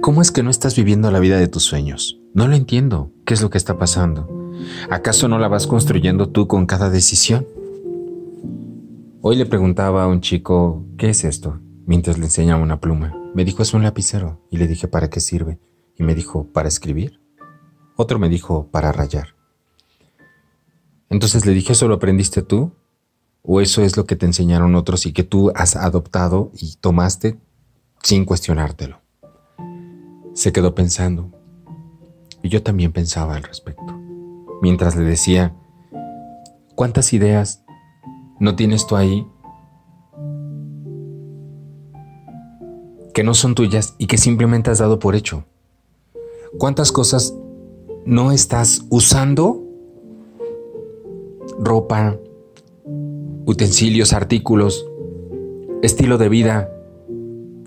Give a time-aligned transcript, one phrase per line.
[0.00, 2.18] ¿Cómo es que no estás viviendo la vida de tus sueños?
[2.34, 3.12] No lo entiendo.
[3.24, 4.28] ¿Qué es lo que está pasando?
[4.90, 7.46] ¿Acaso no la vas construyendo tú con cada decisión?
[9.20, 11.60] Hoy le preguntaba a un chico, ¿qué es esto?
[11.86, 13.14] Mientras le enseñaba una pluma.
[13.34, 14.40] Me dijo, es un lapicero.
[14.50, 15.60] Y le dije, ¿para qué sirve?
[15.96, 17.20] Y me dijo, ¿para escribir?
[17.94, 19.36] Otro me dijo, para rayar.
[21.10, 22.72] Entonces le dije, ¿eso lo aprendiste tú?
[23.42, 27.38] ¿O eso es lo que te enseñaron otros y que tú has adoptado y tomaste
[28.02, 29.05] sin cuestionártelo?
[30.36, 31.30] Se quedó pensando.
[32.42, 33.98] Y yo también pensaba al respecto.
[34.60, 35.56] Mientras le decía,
[36.74, 37.64] ¿cuántas ideas
[38.38, 39.26] no tienes tú ahí
[43.14, 45.44] que no son tuyas y que simplemente has dado por hecho?
[46.58, 47.34] ¿Cuántas cosas
[48.04, 49.64] no estás usando?
[51.58, 52.18] Ropa,
[53.46, 54.86] utensilios, artículos,
[55.80, 56.70] estilo de vida,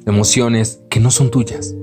[0.05, 1.75] emociones que no son tuyas.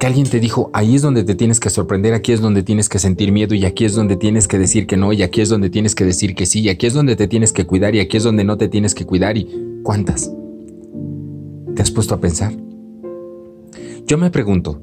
[0.00, 2.88] Que alguien te dijo, ahí es donde te tienes que sorprender, aquí es donde tienes
[2.88, 5.50] que sentir miedo y aquí es donde tienes que decir que no y aquí es
[5.50, 8.00] donde tienes que decir que sí y aquí es donde te tienes que cuidar y
[8.00, 9.48] aquí es donde no te tienes que cuidar y
[9.82, 10.32] ¿cuántas?
[11.76, 12.54] ¿Te has puesto a pensar?
[14.06, 14.80] Yo me pregunto,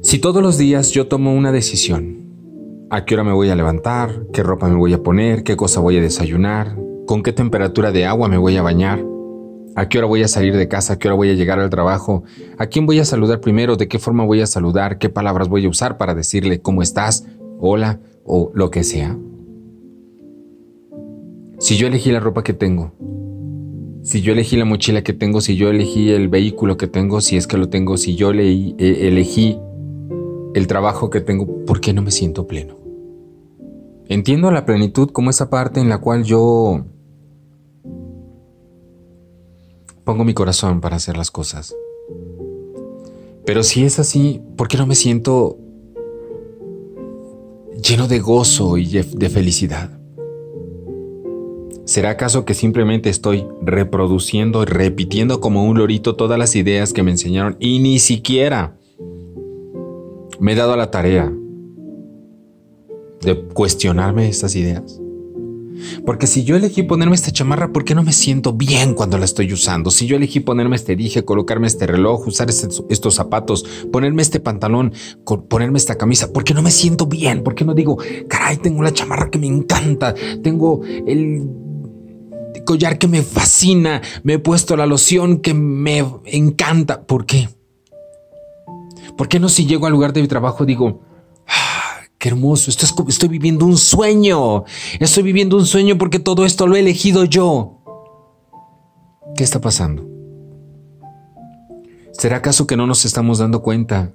[0.00, 4.26] si todos los días yo tomo una decisión, ¿a qué hora me voy a levantar?
[4.32, 5.42] ¿Qué ropa me voy a poner?
[5.42, 6.76] ¿Qué cosa voy a desayunar?
[7.06, 9.04] con qué temperatura de agua me voy a bañar,
[9.74, 11.70] a qué hora voy a salir de casa, a qué hora voy a llegar al
[11.70, 12.24] trabajo,
[12.58, 15.64] a quién voy a saludar primero, de qué forma voy a saludar, qué palabras voy
[15.66, 17.26] a usar para decirle cómo estás,
[17.58, 19.16] hola o lo que sea.
[21.58, 22.92] Si yo elegí la ropa que tengo,
[24.02, 27.36] si yo elegí la mochila que tengo, si yo elegí el vehículo que tengo, si
[27.36, 29.58] es que lo tengo, si yo e, elegí
[30.54, 32.76] el trabajo que tengo, ¿por qué no me siento pleno?
[34.08, 36.84] Entiendo la plenitud como esa parte en la cual yo
[40.04, 41.74] pongo mi corazón para hacer las cosas.
[43.44, 45.58] Pero si es así, ¿por qué no me siento
[47.82, 49.90] lleno de gozo y de felicidad?
[51.84, 57.02] ¿Será acaso que simplemente estoy reproduciendo y repitiendo como un lorito todas las ideas que
[57.02, 58.78] me enseñaron y ni siquiera
[60.38, 61.32] me he dado a la tarea
[63.20, 65.01] de cuestionarme estas ideas?
[66.04, 69.24] Porque si yo elegí ponerme esta chamarra, ¿por qué no me siento bien cuando la
[69.24, 69.90] estoy usando?
[69.90, 74.92] Si yo elegí ponerme este dije, colocarme este reloj, usar estos, zapatos, ponerme este pantalón,
[75.48, 77.42] ponerme esta camisa, ¿por qué no me siento bien?
[77.42, 77.98] ¿Por qué no digo,
[78.28, 81.48] caray, tengo la chamarra que me encanta, tengo el
[82.64, 87.02] collar que me fascina, me he puesto la loción que me encanta?
[87.02, 87.48] ¿Por qué?
[89.16, 91.11] ¿Por qué no si llego al lugar de mi trabajo digo,
[92.22, 94.62] Qué hermoso, esto estoy viviendo un sueño.
[95.00, 97.80] Estoy viviendo un sueño porque todo esto lo he elegido yo.
[99.36, 100.08] ¿Qué está pasando?
[102.12, 104.12] ¿Será acaso que no nos estamos dando cuenta?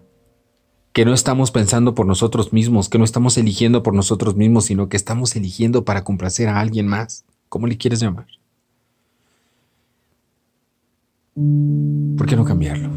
[0.93, 4.87] Que no estamos pensando por nosotros mismos, que no estamos eligiendo por nosotros mismos, sino
[4.87, 7.25] que estamos eligiendo para complacer a alguien más.
[7.49, 8.27] ¿Cómo le quieres llamar?
[11.35, 12.89] ¿Por qué no cambiarlo?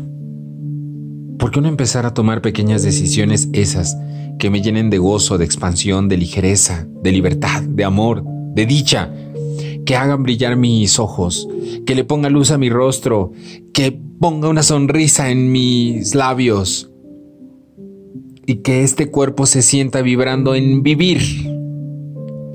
[1.37, 3.97] ¿Por qué no empezar a tomar pequeñas decisiones esas
[4.40, 9.12] que me llenen de gozo, de expansión, de ligereza, de libertad, de amor, de dicha,
[9.86, 11.46] que hagan brillar mis ojos,
[11.86, 13.32] que le ponga luz a mi rostro,
[13.72, 16.90] que ponga una sonrisa en mis labios
[18.46, 21.20] y que este cuerpo se sienta vibrando en vivir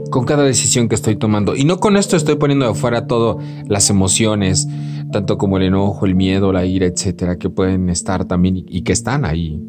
[0.09, 1.55] con cada decisión que estoy tomando.
[1.55, 4.67] Y no con esto estoy poniendo de afuera todas las emociones,
[5.11, 8.91] tanto como el enojo, el miedo, la ira, etcétera, que pueden estar también y que
[8.91, 9.61] están ahí.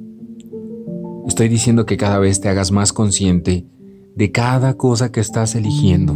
[1.26, 3.66] Estoy diciendo que cada vez te hagas más consciente
[4.14, 6.14] de cada cosa que estás eligiendo.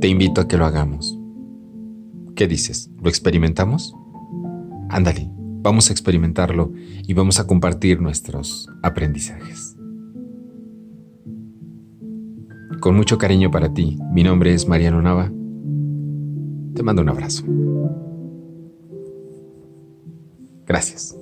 [0.00, 1.18] Te invito a que lo hagamos.
[2.36, 2.90] ¿Qué dices?
[3.02, 3.94] ¿Lo experimentamos?
[4.88, 5.28] Ándale,
[5.60, 6.72] vamos a experimentarlo
[7.06, 9.76] y vamos a compartir nuestros aprendizajes.
[12.80, 15.30] Con mucho cariño para ti, mi nombre es Mariano Nava.
[16.74, 17.44] Te mando un abrazo.
[20.64, 21.19] Gracias.